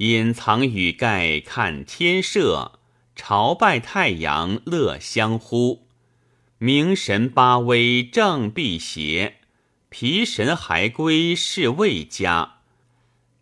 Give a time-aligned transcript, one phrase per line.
[0.00, 2.78] 隐藏雨盖看天射，
[3.14, 5.82] 朝拜太阳乐相呼。
[6.56, 9.34] 明神八威正辟邪，
[9.90, 12.60] 皮神还归是未佳。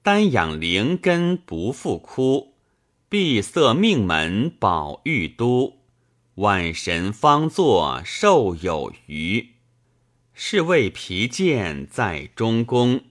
[0.02, 2.54] 丹养灵根不复枯，
[3.09, 5.77] 闭塞命门保玉都。
[6.34, 9.50] 万神方作寿有余，
[10.34, 13.02] 是谓皮剑在中宫。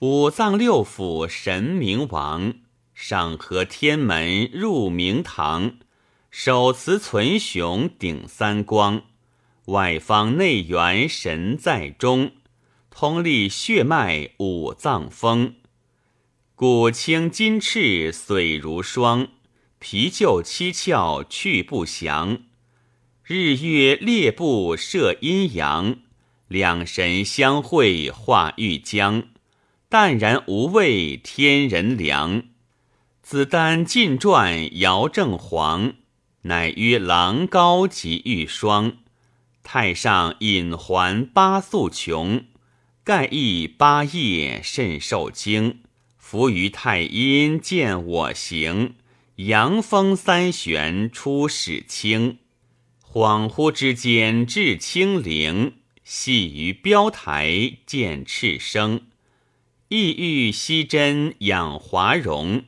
[0.00, 2.52] 五脏六腑神明王，
[2.96, 5.76] 上合天门入明堂，
[6.30, 9.02] 手持存雄顶三光，
[9.66, 12.32] 外方内圆神在中，
[12.88, 15.56] 通利血脉五脏风。
[16.54, 19.28] 骨清筋赤髓如霜，
[19.78, 22.44] 皮就七窍去不详。
[23.22, 25.98] 日月列布摄阴阳，
[26.48, 29.24] 两神相会化玉浆。
[29.90, 32.42] 淡然无味天人凉，
[33.28, 35.94] 子丹尽传尧正黄，
[36.42, 38.98] 乃曰狼高及玉霜。
[39.64, 42.44] 太上隐还八宿穷，
[43.02, 45.80] 盖亦八夜甚受惊。
[46.16, 48.94] 伏于太阴见我行，
[49.34, 52.38] 阳风三旋出始清。
[53.02, 55.72] 恍惚之间至清灵，
[56.04, 59.00] 系于标台见赤生。
[59.88, 62.62] 意欲息真养华容，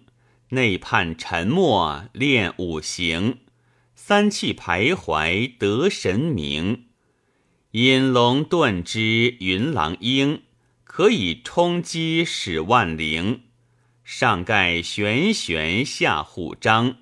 [0.51, 3.39] 内判沉默练五行，
[3.95, 6.87] 三气徘徊得神明。
[7.73, 10.43] 引龙遁之云狼鹰，
[10.85, 13.43] 可以冲击使万灵。
[14.03, 16.97] 上盖玄玄下虎章，